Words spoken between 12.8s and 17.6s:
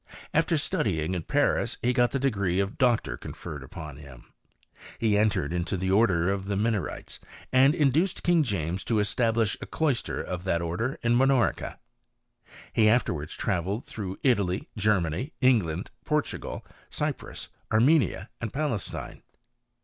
afterwards travelled through Italy, Germany, England, Portugal, Cyprus,